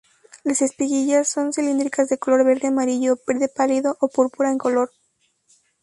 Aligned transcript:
Las 0.43 0.63
espiguillas 0.63 1.27
son 1.27 1.53
cilíndricas, 1.53 2.09
de 2.09 2.17
color 2.17 2.43
verde 2.43 2.69
amarillo, 2.69 3.19
verde 3.27 3.49
pálido 3.49 3.97
o 3.99 4.07
púrpura 4.07 4.49
en 4.51 4.57
color. 4.57 4.91